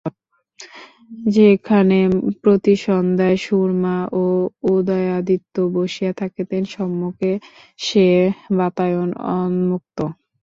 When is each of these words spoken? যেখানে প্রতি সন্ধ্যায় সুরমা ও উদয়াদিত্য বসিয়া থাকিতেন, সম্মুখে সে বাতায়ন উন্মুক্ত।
যেখানে 1.31 1.97
প্রতি 2.41 2.73
সন্ধ্যায় 2.85 3.37
সুরমা 3.37 3.97
ও 4.15 4.23
উদয়াদিত্য 4.71 5.55
বসিয়া 5.75 6.11
থাকিতেন, 6.21 6.63
সম্মুখে 6.75 7.31
সে 7.79 8.07
বাতায়ন 8.57 9.09
উন্মুক্ত। 9.35 9.97